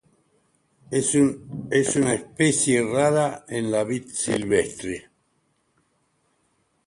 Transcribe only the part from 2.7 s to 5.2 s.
rara en la vid silvestre.